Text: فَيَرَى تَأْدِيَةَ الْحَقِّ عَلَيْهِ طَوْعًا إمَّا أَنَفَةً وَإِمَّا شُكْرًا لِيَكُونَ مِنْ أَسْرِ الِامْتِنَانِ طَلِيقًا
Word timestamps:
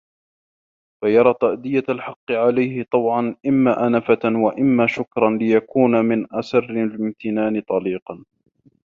فَيَرَى 1.01 1.33
تَأْدِيَةَ 1.41 1.83
الْحَقِّ 1.89 2.31
عَلَيْهِ 2.31 2.85
طَوْعًا 2.91 3.35
إمَّا 3.47 3.87
أَنَفَةً 3.87 4.19
وَإِمَّا 4.25 4.87
شُكْرًا 4.87 5.29
لِيَكُونَ 5.37 6.05
مِنْ 6.05 6.33
أَسْرِ 6.35 6.63
الِامْتِنَانِ 6.63 7.61
طَلِيقًا 7.61 8.23